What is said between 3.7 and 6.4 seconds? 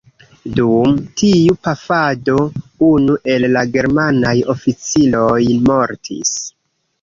germanaj oficiroj mortis.